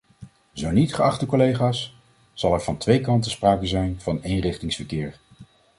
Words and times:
Zo 0.53 0.71
niet, 0.71 0.93
geachte 0.93 1.25
collega’s, 1.25 1.95
zal 2.33 2.53
er 2.53 2.61
van 2.61 2.77
twee 2.77 3.01
kanten 3.01 3.31
sprake 3.31 3.65
zijn 3.65 3.99
van 4.01 4.21
eenrichtingsverkeer. 4.21 5.19